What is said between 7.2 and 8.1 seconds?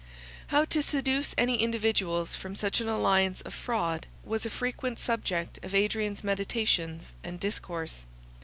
and discourse.